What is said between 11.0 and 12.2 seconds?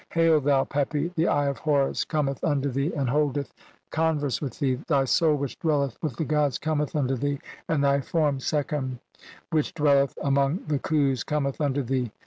cometh unto thee.